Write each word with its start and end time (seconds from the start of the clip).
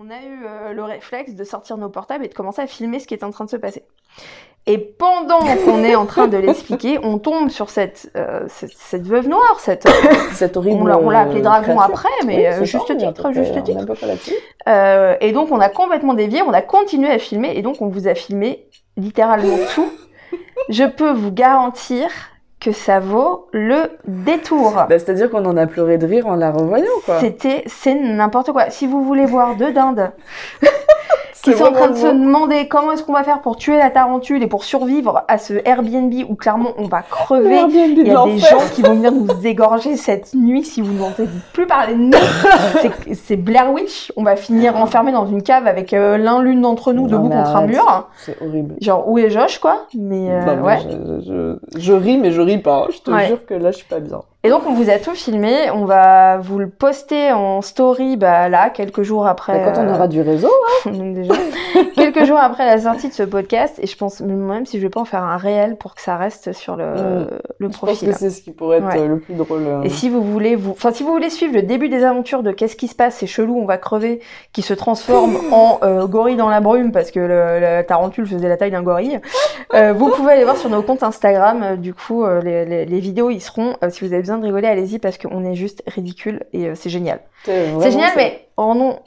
on 0.00 0.10
a 0.10 0.22
eu 0.22 0.44
euh, 0.46 0.72
le 0.74 0.84
réflexe 0.84 1.34
de 1.34 1.42
sortir 1.42 1.76
nos 1.76 1.88
portables 1.88 2.24
et 2.24 2.28
de 2.28 2.34
commencer 2.34 2.62
à 2.62 2.68
filmer 2.68 3.00
ce 3.00 3.08
qui 3.08 3.14
est 3.14 3.24
en 3.24 3.30
train 3.30 3.44
de 3.44 3.50
se 3.50 3.56
passer. 3.56 3.82
Et 4.66 4.78
pendant 4.78 5.40
qu'on 5.64 5.82
est 5.82 5.96
en 5.96 6.06
train 6.06 6.28
de 6.28 6.36
l'expliquer, 6.36 7.00
on 7.02 7.18
tombe 7.18 7.48
sur 7.48 7.68
cette, 7.68 8.08
euh, 8.16 8.44
cette, 8.48 8.76
cette 8.76 9.06
veuve 9.06 9.28
noire, 9.28 9.58
cette, 9.58 9.86
euh, 9.86 9.90
Cette 10.34 10.56
horrible. 10.56 10.82
on 10.82 11.10
l'a 11.10 11.20
appelée 11.20 11.40
dragon 11.40 11.74
créature. 11.76 11.82
après, 11.82 12.26
mais 12.26 12.48
Oui, 12.60 12.66
juste 12.66 12.96
titre, 12.96 13.32
juste 13.32 13.64
titre. 13.64 13.86
et 15.20 15.32
donc 15.32 15.50
on 15.50 15.58
a 15.58 15.68
complètement 15.68 16.14
dévié, 16.14 16.42
on 16.42 16.52
a 16.52 16.62
continué 16.62 17.10
à 17.10 17.18
filmer, 17.18 17.56
et 17.56 17.62
donc 17.62 17.82
on 17.82 17.88
vous 17.88 18.06
a 18.06 18.14
filmé 18.14 18.68
littéralement 18.96 19.56
tout. 19.74 19.90
Je 20.68 20.84
peux 20.84 21.12
vous 21.12 21.32
garantir 21.32 22.08
que 22.60 22.72
ça 22.72 22.98
vaut 22.98 23.48
le 23.52 23.90
détour. 24.06 24.72
Bah, 24.72 24.98
C'est-à-dire 24.98 25.30
qu'on 25.30 25.44
en 25.44 25.56
a 25.56 25.66
pleuré 25.66 25.96
de 25.98 26.06
rire 26.06 26.26
en 26.26 26.34
la 26.34 26.50
revoyant, 26.50 26.86
quoi. 27.04 27.20
C'était, 27.20 27.62
c'est 27.66 27.94
n'importe 27.94 28.52
quoi. 28.52 28.70
Si 28.70 28.86
vous 28.86 29.04
voulez 29.04 29.26
voir 29.26 29.54
deux 29.56 29.72
dindes 29.72 30.10
qui 31.52 31.58
sont 31.58 31.64
en 31.66 31.72
train 31.72 31.88
de 31.90 31.96
se 31.96 32.06
demander 32.06 32.68
comment 32.68 32.92
est-ce 32.92 33.02
qu'on 33.02 33.12
va 33.12 33.24
faire 33.24 33.40
pour 33.40 33.56
tuer 33.56 33.76
la 33.76 33.90
tarentule 33.90 34.42
et 34.42 34.46
pour 34.46 34.64
survivre 34.64 35.22
à 35.28 35.38
ce 35.38 35.54
Airbnb 35.64 36.12
où 36.28 36.34
clairement 36.34 36.70
on 36.78 36.84
va 36.84 37.02
crever. 37.02 37.60
Il 37.68 38.06
y 38.06 38.10
a 38.10 38.24
des 38.24 38.38
gens 38.38 38.58
qui 38.74 38.82
vont 38.82 38.94
venir 38.94 39.12
nous 39.12 39.26
égorger 39.46 39.96
cette 39.96 40.34
nuit 40.34 40.64
si 40.64 40.80
vous 40.82 40.92
n'entendez 40.92 41.28
plus 41.52 41.66
parler 41.66 41.94
de 41.94 42.00
nous. 42.00 42.12
C'est- 43.14 43.36
Blair 43.36 43.72
Witch. 43.72 44.12
On 44.16 44.22
va 44.24 44.36
finir 44.36 44.76
enfermés 44.76 45.12
dans 45.12 45.26
une 45.26 45.42
cave 45.42 45.66
avec 45.66 45.92
euh, 45.94 46.18
l'un 46.18 46.42
l'une 46.42 46.60
d'entre 46.62 46.92
nous 46.92 47.02
Non, 47.08 47.18
debout 47.22 47.28
contre 47.30 47.56
un 47.56 47.66
mur. 47.66 48.08
C'est 48.16 48.36
horrible. 48.42 48.74
Genre 48.80 49.08
où 49.08 49.18
est 49.18 49.30
Josh 49.30 49.58
quoi? 49.58 49.86
Mais 49.96 50.28
euh, 50.30 50.56
Non, 50.56 50.62
ouais. 50.64 50.78
je, 50.80 51.58
je- 51.74 51.78
je 51.80 51.92
ris, 51.92 52.18
mais 52.18 52.32
je 52.32 52.40
ris 52.40 52.58
pas. 52.58 52.86
Je 52.90 52.98
te 52.98 53.10
Ouais. 53.10 53.26
jure 53.26 53.44
que 53.46 53.54
là, 53.54 53.70
je 53.70 53.76
suis 53.78 53.86
pas 53.86 54.00
bien. 54.00 54.20
Et 54.44 54.50
donc 54.50 54.62
on 54.68 54.72
vous 54.72 54.88
a 54.88 54.98
tout 54.98 55.14
filmé. 55.14 55.68
On 55.74 55.84
va 55.84 56.38
vous 56.38 56.58
le 56.60 56.68
poster 56.68 57.32
en 57.32 57.60
story 57.60 58.16
bah, 58.16 58.48
là 58.48 58.70
quelques 58.70 59.02
jours 59.02 59.26
après. 59.26 59.58
Bah, 59.64 59.72
quand 59.72 59.80
on 59.82 59.88
euh, 59.88 59.94
aura 59.94 60.06
du 60.06 60.20
réseau, 60.20 60.50
déjà, 60.86 61.34
quelques 61.96 62.24
jours 62.24 62.38
après 62.38 62.64
la 62.64 62.78
sortie 62.80 63.08
de 63.08 63.12
ce 63.12 63.24
podcast, 63.24 63.80
et 63.82 63.88
je 63.88 63.96
pense 63.96 64.20
même 64.20 64.64
si 64.64 64.78
je 64.78 64.84
vais 64.84 64.90
pas 64.90 65.00
en 65.00 65.04
faire 65.04 65.24
un 65.24 65.38
réel 65.38 65.74
pour 65.76 65.96
que 65.96 66.00
ça 66.00 66.16
reste 66.16 66.52
sur 66.52 66.76
le, 66.76 66.84
Mm. 66.84 67.26
le 67.58 67.66
je 67.66 67.66
pense 67.66 67.76
profil. 67.76 68.08
que 68.10 68.14
c'est 68.16 68.30
ce 68.30 68.40
qui 68.40 68.52
pourrait 68.52 68.78
être 68.78 68.86
Ouais. 68.86 69.00
euh, 69.00 69.08
le 69.08 69.18
plus 69.18 69.34
drôle. 69.34 69.66
euh. 69.66 69.82
Et 69.82 69.88
si 69.88 70.08
vous 70.08 70.22
voulez 70.22 70.54
vous, 70.54 70.70
enfin 70.70 70.92
si 70.92 71.02
vous 71.02 71.10
voulez 71.10 71.30
suivre 71.30 71.54
le 71.54 71.62
début 71.62 71.88
des 71.88 72.04
aventures 72.04 72.44
de 72.44 72.52
qu'est-ce 72.52 72.76
qui 72.76 72.86
se 72.86 72.94
passe, 72.94 73.16
c'est 73.16 73.26
chelou, 73.26 73.58
on 73.60 73.66
va 73.66 73.76
crever, 73.76 74.20
qui 74.52 74.62
se 74.62 74.72
transforme 74.72 75.36
en 75.52 75.80
euh, 75.82 76.06
gorille 76.06 76.36
dans 76.36 76.48
la 76.48 76.60
brume 76.60 76.92
parce 76.92 77.10
que 77.10 77.18
le, 77.18 77.58
la 77.58 77.82
tarentule 77.82 78.24
faisait 78.26 78.48
la 78.48 78.56
taille 78.56 78.70
d'un 78.70 78.82
gorille. 78.82 79.18
euh, 79.74 79.92
vous 79.92 80.10
pouvez 80.10 80.34
aller 80.34 80.44
voir 80.44 80.56
sur 80.56 80.70
nos 80.70 80.82
comptes 80.82 81.02
Instagram. 81.02 81.62
euh, 81.64 81.76
du 81.76 81.92
coup, 81.92 82.24
euh, 82.24 82.40
les, 82.40 82.64
les, 82.64 82.84
les 82.86 83.00
vidéos 83.00 83.30
y 83.30 83.40
seront. 83.40 83.74
Euh, 83.82 83.90
si 83.90 84.06
vous 84.06 84.12
avez 84.12 84.27
besoin 84.28 84.38
de 84.38 84.44
rigoler, 84.44 84.68
allez-y 84.68 84.98
parce 84.98 85.18
qu'on 85.18 85.44
est 85.44 85.54
juste 85.54 85.82
ridicule 85.86 86.44
et 86.52 86.66
euh, 86.68 86.72
c'est 86.74 86.90
génial. 86.90 87.20
C'est 87.44 87.90
génial, 87.90 88.10
ça. 88.10 88.14
mais 88.16 88.48
rendons 88.56 88.98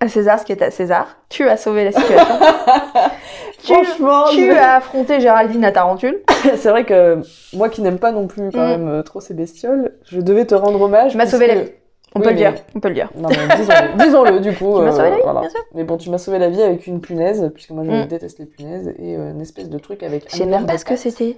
à 0.00 0.08
César 0.08 0.38
ce 0.40 0.44
qui 0.44 0.52
est 0.52 0.62
à 0.62 0.70
César. 0.70 1.16
Tu 1.28 1.48
as 1.48 1.56
sauvé 1.58 1.84
la 1.84 1.92
situation. 1.92 2.34
tu, 3.62 3.72
Franchement, 3.74 4.24
tu 4.30 4.46
je- 4.46 4.50
as 4.56 4.76
affronté 4.76 5.20
Géraldine 5.20 5.64
à 5.64 5.72
Tarentule. 5.72 6.20
c'est 6.56 6.70
vrai 6.70 6.84
que 6.84 7.18
moi 7.52 7.68
qui 7.68 7.82
n'aime 7.82 7.98
pas 7.98 8.12
non 8.12 8.26
plus 8.26 8.50
quand 8.50 8.64
Mm. 8.64 8.70
même 8.70 8.88
euh, 8.88 9.02
trop 9.02 9.20
ces 9.20 9.34
bestioles, 9.34 9.92
je 10.06 10.20
devais 10.20 10.46
te 10.46 10.54
rendre 10.54 10.80
hommage. 10.80 11.12
Tu 11.12 11.16
m'as 11.18 11.26
sauvé 11.26 11.46
la 11.48 11.54
vie. 11.56 11.70
On 12.14 12.18
Oui, 12.20 12.24
peut 12.24 12.30
le 12.30 12.36
mais- 12.36 12.50
dire. 12.52 12.54
On 12.74 12.80
peut 12.80 12.88
le 12.88 12.94
dire. 12.94 13.08
Non, 13.16 13.28
mais 13.28 13.56
disons-le, 13.56 13.98
disons-le, 14.04 14.40
du 14.40 14.52
coup. 14.52 14.74
Tu 14.76 14.82
m'as 14.82 14.88
euh, 14.88 14.92
sauvé 14.92 15.10
la 15.10 15.16
vie, 15.16 15.22
voilà. 15.22 15.40
bien 15.40 15.50
sûr. 15.50 15.60
Mais 15.74 15.84
bon, 15.84 15.96
tu 15.96 16.10
m'as 16.10 16.18
sauvé 16.18 16.38
la 16.38 16.48
vie 16.48 16.62
avec 16.62 16.86
une 16.86 17.00
punaise, 17.00 17.50
puisque 17.54 17.70
moi 17.70 17.84
je 17.84 17.90
Mm. 17.90 18.06
déteste 18.06 18.38
les 18.40 18.46
punaises, 18.46 18.88
et 18.98 19.16
euh, 19.16 19.30
une 19.30 19.40
espèce 19.40 19.68
de 19.70 19.78
truc 19.78 20.02
avec. 20.02 20.28
Je 20.30 20.36
sais 20.36 20.46
même 20.46 20.66
pas 20.66 20.76
ce 20.78 20.84
que 20.84 20.96
c'était. 20.96 21.36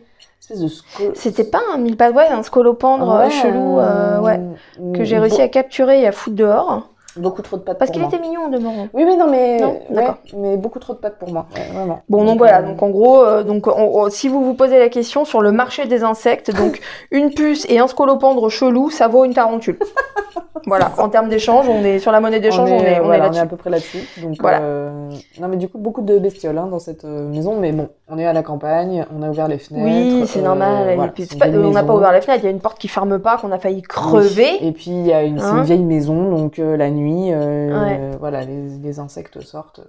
De 0.50 0.67
C'était 1.15 1.45
pas 1.45 1.61
un 1.73 1.78
mille 1.78 1.97
ouais, 2.00 2.27
un 2.28 2.43
scolopendre 2.43 3.09
euh, 3.12 3.25
Ouais, 3.25 3.31
chelou, 3.31 3.78
euh, 3.78 4.19
ouais, 4.20 4.39
mm, 4.81 4.93
que 4.97 5.05
j'ai 5.05 5.19
réussi 5.19 5.41
à 5.41 5.47
capturer 5.48 6.00
et 6.03 6.06
à 6.09 6.12
foutre 6.12 6.34
dehors. 6.37 6.89
Beaucoup 7.17 7.43
trop 7.43 7.59
de 7.59 7.62
pattes 7.62 7.78
Parce 7.78 7.91
qu'il 7.91 8.03
était 8.03 8.19
mignon 8.19 8.47
en 8.47 8.49
demeurant. 8.49 8.88
Oui, 8.94 9.05
non, 9.05 9.28
mais. 9.31 9.59
Non, 9.61 9.69
ouais, 9.72 9.82
d'accord. 9.91 10.16
mais 10.37 10.56
beaucoup 10.56 10.78
trop 10.81 10.94
de 10.94 10.99
pattes 10.99 11.19
pour 11.19 11.31
moi, 11.31 11.47
ouais, 11.55 11.72
vraiment. 11.75 12.00
Bon, 12.09 12.25
donc 12.25 12.38
voilà, 12.38 12.62
donc 12.62 12.82
en 12.82 12.88
gros, 12.88 13.21
euh, 13.22 13.43
donc 13.44 13.66
on- 13.66 13.72
on- 14.00 14.11
si 14.11 14.28
vous 14.28 14.43
vous 14.43 14.55
posez 14.55 14.78
la 14.78 14.88
question 14.88 15.25
sur 15.27 15.43
le 15.43 15.53
marché 15.53 15.84
des 15.87 16.03
insectes, 16.05 16.50
donc 16.56 16.81
une 17.11 17.31
puce 17.34 17.66
et 17.69 17.78
un 17.78 17.87
scolopendre 17.87 18.49
chelou, 18.50 18.88
ça 18.91 19.09
vaut 19.09 19.25
une 19.25 19.34
tarentule. 19.34 19.78
voilà, 20.67 20.93
en 20.99 21.09
termes 21.09 21.28
d'échange, 21.28 21.69
on 21.69 21.83
est 21.84 21.99
sur 21.99 22.12
la 22.12 22.21
monnaie 22.21 22.41
d'échange, 22.41 22.71
on 22.71 22.77
est, 22.77 22.81
on 22.81 22.84
est, 22.84 23.00
voilà, 23.00 23.28
on 23.31 23.33
est 23.33 23.39
à 23.39 23.47
peu 23.47 23.56
près 23.56 23.71
là-dessus. 23.71 23.99
Donc, 24.23 24.37
Voilà. 24.41 24.61
euh, 24.61 25.11
Non, 25.41 25.49
mais 25.49 25.56
du 25.56 25.69
coup, 25.69 25.78
beaucoup 25.78 26.03
de 26.03 26.19
bestioles 26.19 26.56
hein, 26.59 26.67
dans 26.71 26.78
cette 26.78 27.05
euh, 27.05 27.28
maison. 27.28 27.59
Mais 27.59 27.73
bon, 27.73 27.89
on 28.09 28.19
est 28.19 28.27
à 28.27 28.33
la 28.33 28.43
campagne, 28.43 29.05
on 29.17 29.23
a 29.23 29.28
ouvert 29.31 29.49
les 29.49 29.59
fenêtres. 29.59 29.84
Oui, 29.84 30.25
c'est 30.27 30.41
euh, 30.41 30.43
normal. 30.43 30.91
et 30.91 30.95
voilà, 30.97 31.12
puis, 31.12 31.27
pas- 31.27 31.49
on 31.49 31.71
n'a 31.71 31.83
pas 31.83 31.95
ouvert 31.95 32.12
la 32.12 32.21
fenêtre, 32.21 32.43
il 32.43 32.47
y 32.47 32.49
a 32.49 32.53
une 32.53 32.61
porte 32.61 32.78
qui 32.78 32.89
ferme 32.89 33.19
pas, 33.19 33.37
qu'on 33.39 33.53
a 33.53 33.59
failli 33.59 33.77
Oui. 33.77 33.83
crever. 33.83 34.65
Et 34.67 34.73
puis, 34.73 34.91
il 34.91 35.06
y 35.06 35.12
a 35.12 35.23
une, 35.23 35.39
c'est 35.39 35.45
Hein 35.45 35.59
une 35.59 35.65
vieille 35.65 35.84
maison, 35.84 36.31
donc 36.31 36.59
euh, 36.59 36.77
la 36.77 36.91
nuit, 36.91 37.33
Ouais. 37.34 38.11
voilà, 38.21 38.44
les, 38.44 38.69
les 38.83 38.99
insectes 38.99 39.41
sortent. 39.41 39.81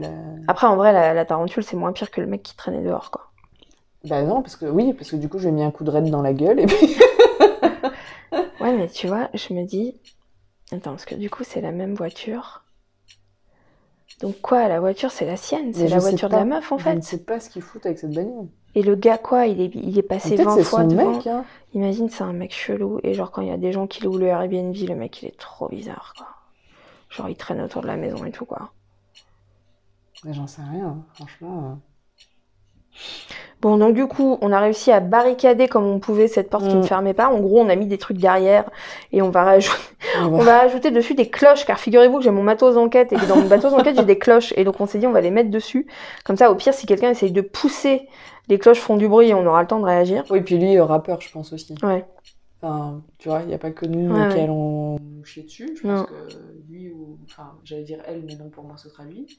La... 0.00 0.08
Après, 0.48 0.66
en 0.66 0.76
vrai, 0.76 0.92
la, 0.92 1.14
la 1.14 1.24
tarentule, 1.24 1.62
c'est 1.62 1.76
moins 1.76 1.92
pire 1.92 2.10
que 2.10 2.20
le 2.20 2.26
mec 2.26 2.42
qui 2.42 2.56
traînait 2.56 2.82
dehors, 2.82 3.10
quoi. 3.10 3.22
Bah 4.08 4.20
non, 4.22 4.42
parce 4.42 4.56
que 4.56 4.66
oui, 4.66 4.92
parce 4.92 5.10
que 5.10 5.16
du 5.16 5.30
coup, 5.30 5.38
je 5.38 5.44
lui 5.44 5.48
ai 5.48 5.52
mis 5.52 5.62
un 5.62 5.70
coup 5.70 5.82
de 5.82 5.90
raide 5.90 6.10
dans 6.10 6.20
la 6.20 6.34
gueule 6.34 6.60
et 6.60 6.66
puis. 6.66 6.94
Ouais, 8.64 8.76
mais 8.76 8.88
tu 8.88 9.06
vois, 9.06 9.30
je 9.32 9.54
me 9.54 9.64
dis. 9.64 9.96
Attends, 10.72 10.92
parce 10.92 11.04
que 11.06 11.14
du 11.14 11.30
coup, 11.30 11.44
c'est 11.44 11.60
la 11.60 11.72
même 11.72 11.94
voiture. 11.94 12.64
Donc, 14.20 14.40
quoi, 14.40 14.66
la 14.66 14.80
voiture, 14.80 15.12
c'est 15.12 15.24
la 15.24 15.36
sienne 15.36 15.72
C'est 15.72 15.86
Mais 15.86 15.88
la 15.88 15.96
je 15.96 16.00
sais 16.00 16.18
voiture 16.18 16.28
de 16.28 16.34
pas. 16.34 16.36
la 16.36 16.44
meuf, 16.44 16.72
en 16.72 16.78
Je 16.78 16.82
fait. 16.82 16.96
ne 16.96 17.00
sais 17.00 17.24
pas 17.24 17.38
ce 17.38 17.48
qu'ils 17.50 17.62
foutent 17.62 17.86
avec 17.86 17.98
cette 17.98 18.12
bagnole. 18.12 18.48
Et 18.74 18.82
le 18.82 18.94
gars, 18.94 19.16
quoi, 19.18 19.46
il 19.46 19.60
est, 19.60 19.74
il 19.74 19.98
est 19.98 20.02
passé 20.02 20.36
Peut-être 20.36 20.36
20 20.36 20.58
c'est 20.58 20.64
fois 20.64 20.84
son 20.84 20.88
devant. 20.88 21.24
mec, 21.24 21.28
hein. 21.28 21.46
Imagine, 21.72 22.08
c'est 22.10 22.24
un 22.24 22.32
mec 22.34 22.52
chelou. 22.52 23.00
Et 23.02 23.14
genre, 23.14 23.30
quand 23.30 23.42
il 23.42 23.48
y 23.48 23.50
a 23.50 23.56
des 23.56 23.72
gens 23.72 23.86
qui 23.86 24.02
louent 24.02 24.18
le 24.18 24.26
Airbnb, 24.26 24.74
le 24.76 24.94
mec, 24.94 25.22
il 25.22 25.28
est 25.28 25.38
trop 25.38 25.68
bizarre, 25.68 26.14
quoi. 26.16 26.28
Genre, 27.10 27.28
il 27.30 27.36
traîne 27.36 27.60
autour 27.62 27.82
de 27.82 27.88
la 27.88 27.96
maison 27.96 28.24
et 28.24 28.32
tout, 28.32 28.46
quoi. 28.46 28.74
Mais 30.24 30.34
j'en 30.34 30.48
sais 30.48 30.62
rien, 30.62 30.88
hein, 30.88 31.04
franchement. 31.14 31.70
euh. 31.70 31.93
Bon, 33.64 33.78
donc 33.78 33.94
du 33.94 34.06
coup, 34.06 34.36
on 34.42 34.52
a 34.52 34.60
réussi 34.60 34.92
à 34.92 35.00
barricader 35.00 35.68
comme 35.68 35.84
on 35.86 35.98
pouvait 35.98 36.28
cette 36.28 36.50
porte 36.50 36.68
qui 36.68 36.74
Mm. 36.76 36.80
ne 36.80 36.86
fermait 36.86 37.14
pas. 37.14 37.28
En 37.30 37.40
gros, 37.40 37.60
on 37.62 37.68
a 37.70 37.76
mis 37.76 37.86
des 37.86 37.96
trucs 37.96 38.18
derrière 38.18 38.68
et 39.10 39.22
on 39.22 39.30
va 39.30 39.42
rajouter, 39.42 39.78
Mais 40.22 40.28
bon. 40.28 40.34
on 40.40 40.42
va 40.42 40.60
ajouter 40.60 40.90
dessus 40.90 41.14
des 41.14 41.30
cloches, 41.30 41.64
car 41.64 41.78
figurez-vous 41.80 42.18
que 42.18 42.24
j'ai 42.24 42.30
mon 42.30 42.42
matos 42.42 42.74
d'enquête 42.74 43.14
et 43.14 43.16
que 43.16 43.24
dans 43.24 43.36
mon 43.36 43.48
matos 43.48 43.72
d'enquête, 43.72 43.96
j'ai 43.96 44.04
des 44.04 44.18
cloches. 44.18 44.52
Et 44.58 44.64
donc, 44.64 44.78
on 44.82 44.86
s'est 44.86 44.98
dit, 44.98 45.06
on 45.06 45.12
va 45.12 45.22
les 45.22 45.30
mettre 45.30 45.48
dessus. 45.50 45.86
Comme 46.26 46.36
ça, 46.36 46.50
au 46.50 46.54
pire, 46.56 46.74
si 46.74 46.84
quelqu'un 46.84 47.08
essaye 47.08 47.32
de 47.32 47.40
pousser, 47.40 48.06
les 48.48 48.58
cloches 48.58 48.80
font 48.80 48.98
du 48.98 49.08
bruit 49.08 49.28
et 49.30 49.34
on 49.34 49.46
aura 49.46 49.62
le 49.62 49.66
temps 49.66 49.80
de 49.80 49.86
réagir. 49.86 50.24
Oui, 50.28 50.42
puis 50.42 50.58
lui, 50.58 50.78
rappeur, 50.78 51.22
je 51.22 51.30
pense 51.32 51.50
aussi. 51.54 51.74
Ouais. 51.82 52.04
Enfin, 52.60 53.00
tu 53.16 53.30
vois, 53.30 53.40
il 53.40 53.46
n'y 53.48 53.54
a 53.54 53.58
pas 53.58 53.70
que 53.70 53.86
nous 53.86 54.14
Ouais, 54.14 54.28
qui 54.28 54.34
ouais. 54.36 54.42
allons 54.42 54.98
chier 55.24 55.44
dessus. 55.44 55.74
Je 55.82 55.86
Non. 55.86 56.02
pense 56.02 56.06
que 56.10 56.70
lui, 56.70 56.90
ou. 56.90 57.16
Enfin, 57.24 57.52
j'allais 57.64 57.84
dire 57.84 58.00
elle, 58.06 58.24
mais 58.26 58.36
non, 58.36 58.50
pour 58.50 58.64
moi, 58.64 58.76
ce 58.76 58.90
sera 58.90 59.04
lui. 59.04 59.38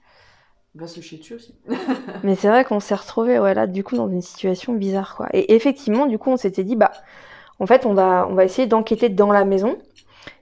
Va 0.76 0.88
se 0.88 1.00
chier 1.00 1.18
dessus 1.18 1.36
aussi. 1.36 1.56
Mais 2.24 2.36
c'est 2.36 2.50
vrai 2.50 2.66
qu'on 2.66 2.80
s'est 2.80 2.96
retrouvé 2.96 3.40
ouais, 3.40 3.54
là, 3.54 3.66
du 3.68 3.84
coup, 3.84 3.96
dans 3.96 4.10
une 4.10 4.22
situation 4.22 4.74
bizarre, 4.74 5.16
quoi. 5.16 5.28
Et 5.34 5.56
effectivement, 5.56 6.06
du 6.06 6.18
coup, 6.18 6.30
on 6.32 6.38
s'était 6.38 6.64
dit, 6.64 6.76
bah, 6.76 6.92
en 7.60 7.66
fait, 7.66 7.86
on 7.86 7.94
va, 7.94 8.28
on 8.30 8.36
va 8.36 8.44
essayer 8.44 8.68
d'enquêter 8.68 9.10
dans 9.10 9.32
la 9.32 9.46
maison. 9.46 9.78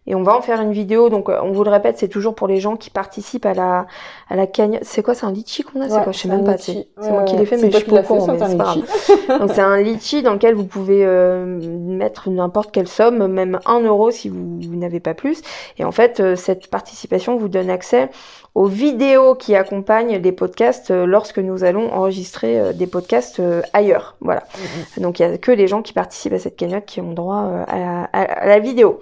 Et 0.05 0.15
on 0.15 0.23
va 0.23 0.35
en 0.37 0.41
faire 0.41 0.61
une 0.61 0.73
vidéo. 0.73 1.09
Donc, 1.09 1.29
euh, 1.29 1.39
on 1.43 1.51
vous 1.51 1.63
le 1.63 1.69
répète, 1.69 1.97
c'est 1.97 2.07
toujours 2.09 2.35
pour 2.35 2.47
les 2.47 2.59
gens 2.59 2.75
qui 2.75 2.89
participent 2.89 3.45
à 3.45 3.53
la, 3.53 3.85
à 4.29 4.35
la 4.35 4.47
cagnotte. 4.47 4.83
C'est 4.83 5.01
quoi, 5.01 5.13
c'est 5.15 5.25
un 5.25 5.31
litchi 5.31 5.63
qu'on 5.63 5.79
a 5.81 5.87
C'est 5.87 5.95
Ouais, 5.95 6.03
quoi? 6.03 6.11
Je 6.11 6.17
sais 6.19 6.27
même 6.27 6.41
un 6.41 6.43
pas. 6.43 6.57
C'est 6.57 6.87
Ouais, 7.01 7.09
moi 7.11 7.23
qui 7.23 7.35
l'ai 7.37 7.45
fait, 7.45 7.55
mais 7.57 7.71
je 7.71 7.77
suis 7.77 7.85
pas 7.85 8.01
au 8.01 8.03
courant. 8.19 8.25
un. 9.29 9.39
Donc, 9.39 9.51
c'est 9.53 9.61
un 9.61 9.81
litchi 9.81 10.21
dans 10.21 10.33
lequel 10.33 10.55
vous 10.55 10.65
pouvez 10.65 11.05
euh, 11.05 11.45
mettre 11.45 12.29
n'importe 12.29 12.71
quelle 12.71 12.87
somme, 12.87 13.27
même 13.27 13.59
1 13.65 13.79
euro 13.81 14.11
si 14.11 14.29
vous, 14.29 14.59
vous 14.61 14.75
n'avez 14.75 14.99
pas 14.99 15.13
plus. 15.13 15.41
Et 15.77 15.85
en 15.85 15.91
fait, 15.91 16.19
euh, 16.19 16.35
cette 16.35 16.67
participation 16.67 17.37
vous 17.37 17.47
donne 17.47 17.69
accès 17.69 18.09
aux 18.55 18.67
vidéos 18.67 19.33
qui 19.33 19.55
accompagnent 19.55 20.17
les 20.17 20.31
podcasts 20.31 20.91
euh, 20.91 21.05
lorsque 21.07 21.39
nous 21.39 21.63
allons 21.63 21.91
enregistrer 21.91 22.59
euh, 22.59 22.71
des 22.73 22.85
podcasts 22.85 23.39
euh, 23.39 23.61
ailleurs. 23.73 24.15
Voilà. 24.21 24.43
Donc 24.97 25.17
il 25.19 25.23
y 25.23 25.25
a 25.25 25.37
que 25.39 25.51
les 25.51 25.67
gens 25.67 25.81
qui 25.81 25.91
participent 25.93 26.33
à 26.33 26.39
cette 26.39 26.55
cagnotte 26.55 26.85
qui 26.85 27.01
ont 27.01 27.13
droit 27.13 27.49
à, 27.67 27.79
la, 27.79 28.03
à- 28.13 28.21
à 28.43 28.47
la 28.47 28.59
vidéo. 28.59 28.99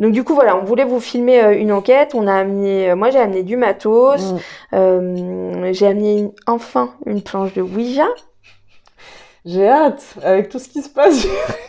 Donc 0.00 0.10
du 0.12 0.24
coup 0.24 0.34
voilà, 0.38 0.56
on 0.56 0.62
voulait 0.64 0.84
vous 0.84 1.00
filmer 1.00 1.42
euh, 1.42 1.58
une 1.58 1.72
enquête. 1.72 2.14
On 2.14 2.26
a 2.28 2.34
amené, 2.34 2.90
euh, 2.90 2.96
moi 2.96 3.10
j'ai 3.10 3.18
amené 3.18 3.42
du 3.42 3.56
matos. 3.56 4.32
Mm. 4.32 4.36
Euh, 4.74 5.72
j'ai 5.72 5.86
amené 5.88 6.18
une- 6.18 6.32
enfin 6.46 6.94
une 7.06 7.22
planche 7.22 7.52
de 7.54 7.62
Ouija. 7.62 8.06
J'ai 9.44 9.68
hâte, 9.68 10.04
avec 10.22 10.48
tout 10.48 10.58
ce 10.58 10.68
qui 10.68 10.82
se 10.82 10.88
passe, 10.88 11.26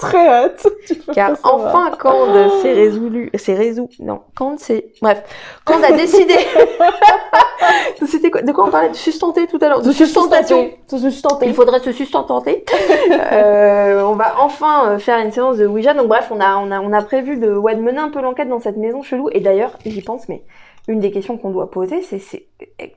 très 0.00 0.26
hâte. 0.26 0.66
Car 1.14 1.36
enfin, 1.44 1.92
quand 1.98 2.60
s'est 2.62 2.72
résolu, 2.72 3.30
c'est 3.34 3.54
résolu, 3.54 3.88
non, 4.00 4.22
quand 4.34 4.58
c'est, 4.58 4.92
bref, 5.00 5.22
quand 5.64 5.74
on 5.78 5.82
a 5.82 5.92
décidé, 5.92 6.34
c'était 8.06 8.30
quoi, 8.30 8.42
de 8.42 8.52
quoi 8.52 8.66
on 8.66 8.70
parlait, 8.70 8.88
de 8.90 8.94
sustenter 8.94 9.46
tout 9.46 9.58
à 9.60 9.68
l'heure, 9.68 9.82
de 9.82 9.92
sustentation. 9.92 10.70
Se 10.88 10.98
sustenter. 10.98 11.46
Il 11.46 11.54
faudrait 11.54 11.80
se 11.80 11.92
sustenter. 11.92 12.64
euh, 13.32 14.02
on 14.02 14.14
va 14.14 14.34
enfin 14.40 14.90
euh, 14.90 14.98
faire 14.98 15.18
une 15.18 15.32
séance 15.32 15.58
de 15.58 15.66
Ouija. 15.66 15.94
Donc 15.94 16.08
bref, 16.08 16.28
on 16.30 16.40
a, 16.40 16.56
on 16.56 16.70
a, 16.70 16.80
on 16.80 16.92
a 16.92 17.02
prévu 17.02 17.36
de, 17.38 17.52
ouais, 17.54 17.74
de 17.76 17.80
mener 17.80 17.98
un 17.98 18.08
peu 18.10 18.20
l'enquête 18.20 18.48
dans 18.48 18.60
cette 18.60 18.76
maison 18.76 19.02
chelou. 19.02 19.28
Et 19.32 19.40
d'ailleurs, 19.40 19.78
j'y 19.84 20.02
pense, 20.02 20.28
mais 20.28 20.42
une 20.88 21.00
des 21.00 21.10
questions 21.10 21.36
qu'on 21.36 21.50
doit 21.50 21.70
poser, 21.70 22.02
c'est, 22.02 22.18
c'est 22.18 22.46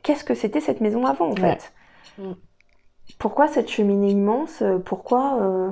qu'est-ce 0.03 0.23
que 0.23 0.33
c'était 0.33 0.61
cette 0.61 0.81
maison 0.81 1.05
avant, 1.05 1.27
en 1.27 1.33
Ouais. 1.33 1.57
fait? 1.57 1.71
Mm. 2.17 2.31
Pourquoi 3.19 3.47
cette 3.47 3.69
cheminée 3.69 4.11
immense? 4.11 4.63
Pourquoi 4.85 5.37
euh, 5.41 5.69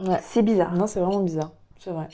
Ouais. 0.00 0.18
C'est 0.22 0.42
bizarre. 0.42 0.72
Non, 0.74 0.86
c'est 0.86 1.00
vraiment 1.00 1.20
bizarre, 1.20 1.52
c'est 1.78 1.90
vrai. 1.90 2.08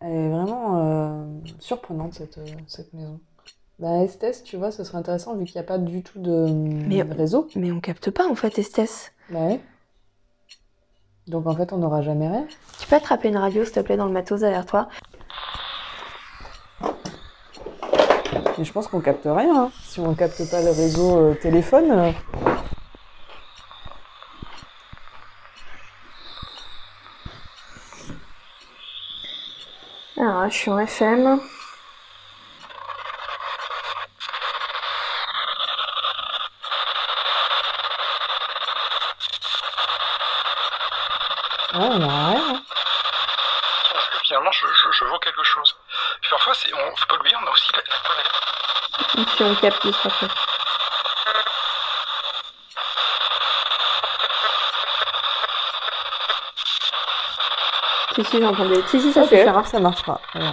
Elle 0.00 0.12
est 0.12 0.28
vraiment 0.30 0.78
euh, 0.78 1.24
surprenante, 1.58 2.14
cette, 2.14 2.38
euh, 2.38 2.44
cette 2.66 2.92
maison. 2.94 3.18
Bah, 3.78 4.02
Estes, 4.02 4.42
tu 4.44 4.56
vois, 4.56 4.70
ce 4.72 4.82
serait 4.84 4.98
intéressant 4.98 5.34
vu 5.36 5.44
qu'il 5.44 5.54
n'y 5.56 5.60
a 5.60 5.68
pas 5.68 5.78
du 5.78 6.02
tout 6.02 6.18
de 6.20 6.46
Mais- 6.50 7.02
réseau. 7.02 7.48
Mais 7.56 7.70
on 7.72 7.80
capte 7.80 8.10
pas 8.10 8.26
en 8.28 8.34
fait, 8.34 8.58
Estes. 8.58 9.12
Bah 9.30 9.40
ouais. 9.40 9.60
Donc 11.26 11.46
en 11.46 11.54
fait, 11.54 11.72
on 11.72 11.78
n'aura 11.78 12.00
jamais 12.02 12.28
rien. 12.28 12.46
Tu 12.80 12.86
peux 12.88 12.96
attraper 12.96 13.28
une 13.28 13.36
radio, 13.36 13.64
s'il 13.64 13.74
te 13.74 13.80
plaît, 13.80 13.96
dans 13.98 14.06
le 14.06 14.12
matos 14.12 14.40
derrière 14.40 14.64
toi 14.66 14.88
Mais 18.58 18.64
je 18.64 18.72
pense 18.72 18.88
qu'on 18.88 19.00
capte 19.00 19.24
rien. 19.26 19.64
hein. 19.64 19.70
Si 19.84 20.00
on 20.00 20.14
capte 20.14 20.48
pas 20.50 20.60
le 20.62 20.70
réseau 20.70 21.16
euh, 21.18 21.34
téléphone. 21.34 21.90
euh, 21.90 22.10
Alors 30.18 30.42
là, 30.42 30.48
je 30.50 30.54
suis 30.56 30.70
en 30.70 30.78
FM. 30.80 31.40
Ouais, 41.74 41.80
on 41.80 41.98
n'aura 41.98 42.28
rien. 42.30 42.54
hein. 42.54 42.62
Parce 43.92 44.08
que 44.10 44.18
finalement, 44.24 44.52
je, 44.52 44.66
je, 44.66 44.92
je 44.92 45.04
vois 45.04 45.18
quelque 45.20 45.44
chose. 45.44 45.76
Puis 46.20 46.30
parfois, 46.30 46.54
c'est, 46.54 46.72
on 46.74 46.96
faut 46.96 47.06
pas 47.08 47.16
oublier, 47.16 47.36
on 47.42 47.46
a 47.46 47.50
aussi 47.50 47.68
la, 47.74 47.80
la 47.80 47.98
toilette. 48.04 49.30
Si 49.36 49.42
on 49.42 49.54
capte, 49.56 49.84
il 49.84 49.94
sera 49.94 50.10
Si, 58.18 58.24
si, 58.24 58.40
j'entendais. 58.40 58.82
Si, 58.88 59.00
si, 59.00 59.12
ça 59.12 59.22
Ok, 59.22 59.28
suffira. 59.28 59.62
ça 59.64 59.78
marchera. 59.78 60.20
Voilà. 60.34 60.50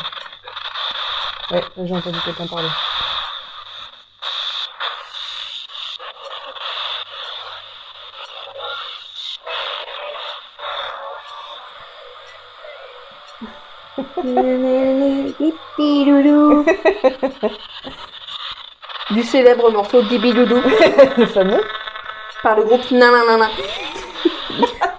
Ouais, 1.49 1.63
j'ai 1.83 1.95
entendu 1.95 2.19
quelqu'un 2.23 2.45
parler. 2.45 2.69
Du 19.11 19.23
célèbre 19.23 19.69
morceau 19.71 20.01
Dibidoudou 20.03 20.61
Le 21.17 21.25
fameux. 21.27 21.61
par 22.41 22.55
le 22.57 22.63
groupe 22.63 22.89
Nananana. 22.91 23.49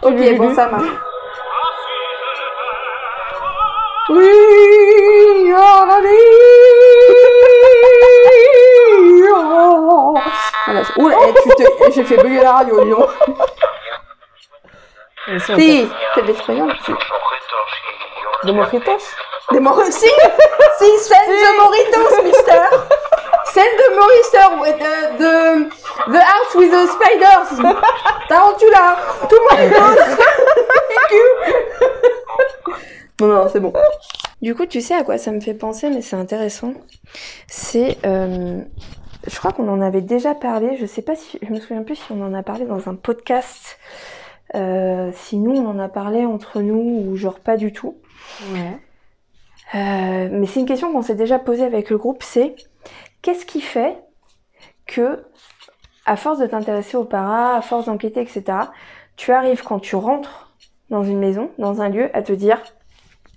ok, 0.02 0.36
bon, 0.38 0.54
ça 0.54 0.68
marche. 0.68 0.86
Oui, 4.08 5.52
oh, 5.52 5.84
la 5.88 6.00
vie, 6.00 6.08
oh. 9.34 10.14
Voilà. 10.66 11.16
Eh, 11.26 11.34
tu 11.42 11.48
te... 11.56 11.90
j'ai 11.92 12.04
fait 12.04 12.16
bugger 12.16 12.42
la 12.42 12.52
radio. 12.52 13.08
Et 15.28 15.38
si 15.40 15.46
t'es 16.14 16.22
de 16.22 16.26
l'espagnol. 16.26 16.72
capte- 16.72 16.92
De 18.44 18.52
mojitos 18.52 19.02
Des 19.50 19.60
mojitos. 19.60 19.90
Si, 19.92 20.08
si, 20.78 20.98
send 20.98 21.26
the 21.26 21.50
mojitos, 21.58 22.22
mister. 22.22 22.62
Send 23.46 23.76
the 23.76 23.88
mojitos 23.98 24.50
with 24.60 24.78
the, 24.78 24.94
the, 25.18 25.32
the 26.12 26.20
house 26.22 26.54
with 26.54 26.70
the 26.70 26.86
spiders. 26.86 27.48
Tarantula. 28.28 28.96
Tout 29.28 29.40
mojitos. 29.50 29.98
non, 33.20 33.28
non, 33.28 33.48
c'est 33.50 33.60
bon. 33.60 33.72
Du 34.42 34.54
coup, 34.54 34.66
tu 34.66 34.80
sais 34.80 34.94
à 34.94 35.02
quoi 35.02 35.18
ça 35.18 35.32
me 35.32 35.40
fait 35.40 35.54
penser, 35.54 35.88
mais 35.90 36.02
c'est 36.02 36.16
intéressant. 36.16 36.74
C'est, 37.46 37.96
euh, 38.04 38.60
je 39.26 39.38
crois 39.38 39.52
qu'on 39.52 39.68
en 39.68 39.80
avait 39.80 40.02
déjà 40.02 40.34
parlé. 40.34 40.76
Je 40.76 40.86
sais 40.86 41.02
pas 41.02 41.16
si, 41.16 41.38
je 41.42 41.50
me 41.50 41.60
souviens 41.60 41.82
plus 41.82 41.96
si 41.96 42.12
on 42.12 42.22
en 42.22 42.34
a 42.34 42.42
parlé 42.42 42.66
dans 42.66 42.88
un 42.88 42.94
podcast. 42.94 43.78
Euh, 44.54 45.10
si 45.14 45.38
nous 45.38 45.52
on 45.52 45.66
en 45.66 45.78
a 45.78 45.88
parlé 45.88 46.24
entre 46.24 46.60
nous 46.60 46.78
ou 46.78 47.16
genre 47.16 47.40
pas 47.40 47.56
du 47.56 47.72
tout. 47.72 47.96
Ouais. 48.52 48.78
Euh, 49.74 50.28
mais 50.30 50.46
c'est 50.46 50.60
une 50.60 50.66
question 50.66 50.92
qu'on 50.92 51.02
s'est 51.02 51.16
déjà 51.16 51.38
posée 51.38 51.64
avec 51.64 51.90
le 51.90 51.98
groupe, 51.98 52.22
c'est 52.22 52.54
qu'est-ce 53.22 53.44
qui 53.44 53.60
fait 53.60 53.98
que, 54.86 55.24
à 56.04 56.16
force 56.16 56.38
de 56.38 56.46
t'intéresser 56.46 56.96
au 56.96 57.04
para, 57.04 57.56
à 57.56 57.62
force 57.62 57.86
d'enquêter, 57.86 58.20
etc., 58.20 58.44
tu 59.16 59.32
arrives 59.32 59.64
quand 59.64 59.80
tu 59.80 59.96
rentres 59.96 60.54
dans 60.90 61.02
une 61.02 61.18
maison, 61.18 61.50
dans 61.58 61.80
un 61.82 61.88
lieu, 61.88 62.10
à 62.14 62.22
te 62.22 62.32
dire, 62.32 62.62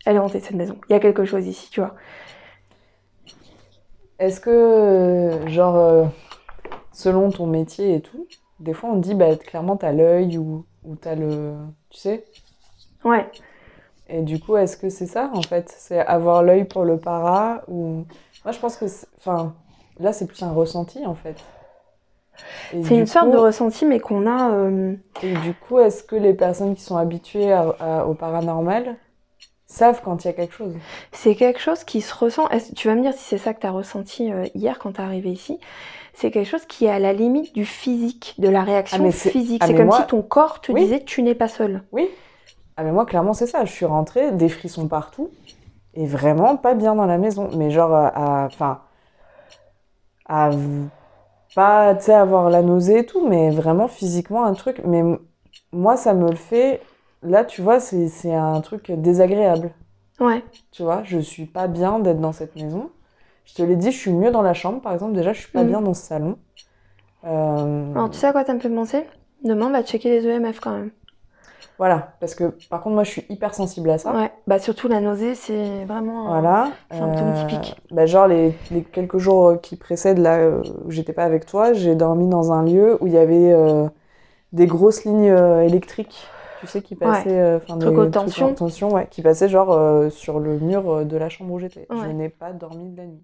elle 0.06 0.16
est 0.18 0.19
hantée 0.19 0.40
cette 0.40 0.56
maison, 0.56 0.78
il 0.90 0.94
y 0.94 0.96
a 0.96 1.00
quelque 1.00 1.25
chose 1.25 1.48
ici, 1.48 1.69
tu 1.72 1.80
vois. 1.81 1.96
Est-ce 4.19 4.40
que, 4.42 4.50
euh, 4.50 5.48
genre, 5.48 5.75
euh, 5.78 6.06
selon 6.94 7.31
ton 7.31 7.48
métier 7.48 7.96
et 7.96 8.01
tout, 8.01 8.28
des 8.60 8.74
fois 8.74 8.90
on 8.92 8.98
dit, 8.98 9.16
bah, 9.16 9.36
clairement, 9.38 9.78
t'as 9.78 9.92
l'œil 9.94 10.38
ou, 10.38 10.66
ou 10.84 10.96
t'as 10.96 11.16
le. 11.16 11.56
Tu 11.90 12.00
sais? 12.00 12.25
Ouais, 13.04 13.30
Et 14.07 14.22
du 14.24 14.40
coup, 14.40 14.57
est-ce 14.57 14.75
que 14.78 14.90
c'est 14.90 15.06
ça, 15.06 15.30
en 15.34 15.42
fait? 15.44 15.74
C'est 15.78 16.00
avoir 16.00 16.44
l'œil 16.44 16.66
pour 16.66 16.84
le 16.84 16.98
para 16.98 17.62
ou. 17.68 18.06
Moi, 18.44 18.52
je 18.52 18.60
pense 18.60 18.78
que. 18.78 18.86
Enfin, 19.18 19.54
là, 20.00 20.13
c'est 20.13 20.25
plus 20.25 20.42
un 20.44 20.52
ressenti, 20.52 21.06
en 21.06 21.16
fait. 21.16 21.36
C'est 22.84 22.95
une 22.98 23.06
sorte 23.06 23.31
de 23.31 23.38
ressenti, 23.38 23.86
mais 23.86 24.00
qu'on 24.00 24.25
a. 24.28 24.52
euh, 24.52 24.95
Et 25.24 25.34
du 25.36 25.54
coup, 25.54 25.80
est-ce 25.80 26.04
que 26.04 26.16
les 26.16 26.34
personnes 26.34 26.75
qui 26.75 26.81
sont 26.81 26.98
habituées 26.98 27.52
à- 27.52 27.69
à- 27.80 28.06
au 28.06 28.13
paranormal 28.13 28.95
savent 29.71 30.01
quand 30.04 30.24
il 30.24 30.27
y 30.27 30.31
a 30.31 30.33
quelque 30.33 30.54
chose 30.54 30.74
C'est 31.12 31.36
quelque 31.36 31.60
chose 31.60 31.83
qui 31.83 32.01
se 32.01 32.13
ressent. 32.13 32.48
Tu 32.75 32.88
vas 32.88 32.95
me 32.95 33.01
dire 33.01 33.13
si 33.13 33.24
c'est 33.24 33.38
ça 33.38 33.54
que 33.54 33.62
tu 33.62 33.68
as 33.68 33.71
ressenti 33.71 34.31
euh, 34.31 34.45
hier 34.56 34.80
quand 34.80 34.94
tu 34.94 35.01
es 35.01 35.04
arrivé 35.04 35.30
ici. 35.31 35.60
C'est 36.13 36.31
quelque 36.31 36.48
chose 36.50 36.66
qui 36.66 36.86
est 36.86 36.89
à 36.89 37.00
la 37.00 37.13
limite 37.13 37.54
du 37.54 37.63
physique, 37.66 38.36
de 38.39 38.50
la 38.50 38.63
réaction 38.63 39.04
Ah, 39.07 39.12
physique. 39.12 39.62
ah, 39.63 39.68
c'est 39.68 39.75
comme 39.75 39.86
moi- 39.86 39.98
si 40.01 40.07
ton 40.07 40.21
corps 40.21 40.60
te 40.60 40.71
Oui. 40.71 40.81
disait 40.83 41.04
tu 41.04 41.21
n'es 41.21 41.36
pas 41.36 41.48
seul. 41.48 41.83
Oui. 41.92 42.10
Ah 42.75 42.83
mais 42.83 42.92
moi 42.92 43.06
clairement 43.06 43.33
c'est 43.33 43.48
ça, 43.48 43.63
je 43.66 43.71
suis 43.71 43.86
rentrée, 43.86 44.31
des 44.31 44.50
frissons 44.50 44.88
partout 44.88 45.30
et 45.94 46.06
vraiment 46.06 46.57
pas 46.57 46.74
bien 46.74 46.95
dans 46.95 47.06
la 47.06 47.18
maison, 47.18 47.50
mais 47.56 47.71
genre 47.71 47.94
à 47.94 48.07
à- 48.44 48.45
enfin 48.48 48.81
à, 50.27 50.50
pas 51.56 51.95
tu 51.95 52.06
sais 52.06 52.13
avoir 52.13 52.50
la 52.50 52.62
nausée 52.62 53.00
et 53.00 53.06
tout, 53.06 53.27
mais 53.27 53.50
vraiment 53.51 53.88
physiquement 53.88 54.45
un 54.45 54.54
truc 54.54 54.81
mais 54.86 55.04
moi 55.71 55.95
ça 55.98 56.13
me 56.13 56.30
le 56.30 56.36
fait 56.36 56.81
là 57.24 57.45
tu 57.45 57.62
vois 57.62 57.80
c'est 57.80 58.33
un 58.33 58.61
truc 58.61 58.92
désagréable. 58.92 59.71
Ouais. 60.19 60.44
Tu 60.71 60.83
vois, 60.83 61.04
je 61.04 61.19
suis 61.19 61.45
pas 61.45 61.68
bien 61.68 61.99
d'être 61.99 62.19
dans 62.21 62.31
cette 62.31 62.56
maison. 62.56 62.90
Je 63.45 63.56
te 63.56 63.61
l'ai 63.64 63.76
dit, 63.76 63.92
je 63.92 63.97
suis 63.97 64.11
mieux 64.11 64.31
dans 64.31 64.42
la 64.44 64.54
chambre 64.54 64.81
par 64.81 64.94
exemple, 64.94 65.14
déjà 65.14 65.33
je 65.33 65.40
suis 65.42 65.52
pas 65.52 65.64
Mhm. 65.64 65.69
bien 65.69 65.81
dans 65.81 65.94
ce 65.94 66.04
salon. 66.04 66.38
Euh, 67.26 67.92
Alors, 67.95 68.09
tu 68.09 68.18
sais 68.18 68.28
à 68.28 68.31
quoi 68.31 68.45
ça 68.45 68.54
me 68.54 68.59
fait 68.59 68.69
penser? 68.69 69.06
Demain, 69.44 69.68
on 69.68 69.71
va 69.71 69.83
checker 69.83 70.09
les 70.09 70.26
EMF 70.28 70.59
quand 70.59 70.71
même. 70.71 70.92
Voilà, 71.78 72.14
parce 72.19 72.35
que 72.35 72.45
par 72.69 72.81
contre 72.81 72.95
moi 72.95 73.04
je 73.06 73.11
suis 73.11 73.26
hyper 73.30 73.54
sensible 73.54 73.90
à 73.90 73.97
ça. 73.97 74.14
Ouais. 74.14 74.31
Bah, 74.47 74.59
surtout 74.59 74.88
la 74.88 74.99
nausée, 74.99 75.35
c'est 75.35 75.85
vraiment. 75.85 76.28
un 76.35 76.42
Voilà. 76.42 76.71
symptôme 76.92 77.31
Euh, 77.31 77.33
typique. 77.33 77.81
bah, 77.92 78.06
genre 78.06 78.28
les, 78.28 78.54
les 78.71 78.83
quelques 78.83 79.18
jours 79.18 79.59
qui 79.61 79.76
précèdent 79.78 80.18
là 80.19 80.40
euh, 80.40 80.61
où 80.85 80.92
j'étais 80.92 81.14
pas 81.14 81.23
avec 81.23 81.45
toi, 81.45 81.71
j'ai 81.73 81.95
dormi 81.95 82.28
dans 82.28 82.52
un 82.52 82.64
lieu 82.66 82.97
où 83.02 83.07
il 83.07 83.14
y 83.14 83.18
avait 83.18 83.52
euh, 83.54 83.88
des 84.54 84.68
grosses 84.68 85.06
lignes 85.06 85.30
euh, 85.31 85.61
électriques, 85.64 86.28
tu 86.59 86.68
sais, 86.68 86.81
qui 86.81 86.95
passaient, 86.95 87.39
euh, 87.39 87.57
enfin 87.57 87.78
Trucs 87.80 87.95
des 87.95 87.97
haute 87.97 88.11
tension. 88.11 88.47
haute 88.51 88.57
tension, 88.57 88.89
ouais, 88.94 89.07
qui 89.09 89.21
passaient 89.21 89.49
genre 89.49 89.71
euh, 89.71 90.09
sur 90.09 90.39
le 90.39 90.59
mur 90.59 90.89
euh, 90.89 91.06
de 91.06 91.18
la 91.18 91.30
chambre 91.30 91.54
où 91.54 91.59
j'étais. 91.59 91.89
Je 91.94 91.95
Ouais. 91.95 92.07
n'ai 92.09 92.30
pas 92.30 92.54
dormi 92.54 92.89
de 92.92 92.97
la 92.97 93.06
nuit. 93.07 93.23